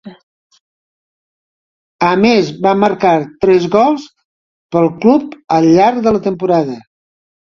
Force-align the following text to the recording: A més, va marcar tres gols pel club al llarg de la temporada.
A 2.07 2.09
més, 2.21 2.47
va 2.63 2.71
marcar 2.85 3.11
tres 3.45 3.67
gols 3.77 4.07
pel 4.77 4.89
club 5.05 5.37
al 5.59 5.69
llarg 5.77 6.03
de 6.09 6.15
la 6.17 6.25
temporada. 6.31 6.79